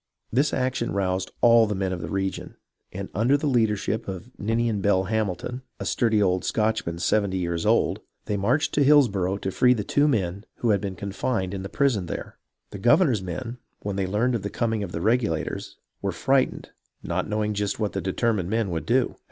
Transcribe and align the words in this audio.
This 0.33 0.51
action 0.51 0.93
roused 0.93 1.29
all 1.41 1.67
the 1.67 1.75
men 1.75 1.93
of 1.93 2.01
the 2.01 2.09
region, 2.09 2.55
and 2.91 3.07
under 3.13 3.37
the 3.37 3.45
leadership 3.45 4.07
of 4.07 4.31
Ninian 4.39 4.81
Bell 4.81 5.03
Hamilton, 5.03 5.61
a 5.79 5.85
sturdy 5.85 6.19
old 6.19 6.43
Scotchman 6.43 6.97
seventy 6.97 7.37
years 7.37 7.67
old, 7.67 7.99
they 8.25 8.35
marched 8.35 8.73
to 8.73 8.83
Hillsborough 8.83 9.37
to 9.37 9.51
free 9.51 9.75
the 9.75 9.83
two 9.83 10.07
men 10.07 10.43
who 10.55 10.71
had 10.71 10.81
been 10.81 10.95
confined 10.95 11.53
in 11.53 11.61
the 11.61 11.69
prison 11.69 12.07
there. 12.07 12.39
The 12.71 12.79
governor's 12.79 13.21
men, 13.21 13.59
when 13.83 13.95
they 13.95 14.07
learned 14.07 14.33
of 14.33 14.41
the 14.41 14.49
coming 14.49 14.81
of 14.81 14.91
the 14.91 15.01
Regulators, 15.01 15.77
were 16.01 16.11
frightened, 16.11 16.69
not 17.03 17.29
knowing 17.29 17.53
just 17.53 17.77
what 17.79 17.91
the 17.93 18.01
determined 18.01 18.49
men 18.49 18.71
would 18.71 18.87
do. 18.87 19.17